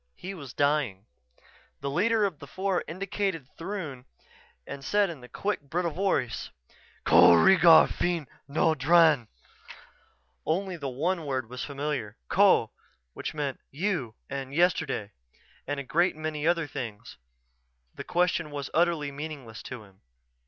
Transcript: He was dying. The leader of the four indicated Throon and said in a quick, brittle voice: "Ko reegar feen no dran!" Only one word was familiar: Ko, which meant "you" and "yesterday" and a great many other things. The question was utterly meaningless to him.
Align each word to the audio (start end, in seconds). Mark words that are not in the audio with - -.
He 0.15 0.33
was 0.33 0.51
dying. 0.51 1.05
The 1.81 1.89
leader 1.91 2.25
of 2.25 2.39
the 2.39 2.47
four 2.47 2.83
indicated 2.87 3.47
Throon 3.55 4.05
and 4.65 4.83
said 4.83 5.11
in 5.11 5.23
a 5.23 5.29
quick, 5.29 5.61
brittle 5.69 5.91
voice: 5.91 6.49
"Ko 7.03 7.33
reegar 7.35 7.87
feen 7.87 8.25
no 8.47 8.73
dran!" 8.73 9.27
Only 10.43 10.75
one 10.79 11.23
word 11.27 11.51
was 11.51 11.63
familiar: 11.63 12.17
Ko, 12.29 12.71
which 13.13 13.35
meant 13.35 13.59
"you" 13.69 14.15
and 14.27 14.55
"yesterday" 14.55 15.11
and 15.67 15.79
a 15.79 15.83
great 15.83 16.15
many 16.15 16.47
other 16.47 16.65
things. 16.65 17.17
The 17.93 18.03
question 18.03 18.49
was 18.49 18.71
utterly 18.73 19.11
meaningless 19.11 19.61
to 19.61 19.83
him. 19.83 20.01